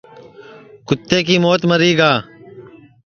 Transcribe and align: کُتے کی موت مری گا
کُتے 0.87 1.17
کی 1.27 1.35
موت 1.43 1.61
مری 1.69 1.91
گا 1.99 2.11